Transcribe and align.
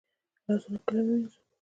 لاسونه 0.47 0.79
کله 0.85 1.01
ووینځو؟ 1.03 1.39